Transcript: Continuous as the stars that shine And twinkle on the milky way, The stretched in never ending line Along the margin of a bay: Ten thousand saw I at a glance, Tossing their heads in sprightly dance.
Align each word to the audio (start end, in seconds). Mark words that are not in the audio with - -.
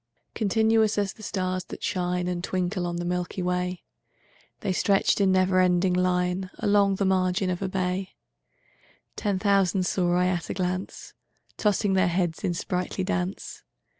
Continuous 0.33 0.97
as 0.97 1.13
the 1.13 1.21
stars 1.21 1.63
that 1.65 1.83
shine 1.83 2.27
And 2.27 2.43
twinkle 2.43 2.87
on 2.87 2.95
the 2.95 3.05
milky 3.05 3.43
way, 3.43 3.83
The 4.61 4.73
stretched 4.73 5.21
in 5.21 5.31
never 5.31 5.59
ending 5.59 5.93
line 5.93 6.49
Along 6.57 6.95
the 6.95 7.05
margin 7.05 7.51
of 7.51 7.61
a 7.61 7.69
bay: 7.69 8.15
Ten 9.15 9.37
thousand 9.37 9.85
saw 9.85 10.15
I 10.15 10.25
at 10.25 10.49
a 10.49 10.55
glance, 10.55 11.13
Tossing 11.55 11.93
their 11.93 12.07
heads 12.07 12.43
in 12.43 12.55
sprightly 12.55 13.03
dance. 13.03 13.61